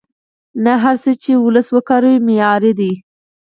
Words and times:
نه 0.63 0.73
هر 0.83 0.95
څه 1.03 1.11
چې 1.23 1.31
وولس 1.41 1.67
وکاروي 1.75 2.17
معیاري 2.25 2.71
دي. 2.79 2.91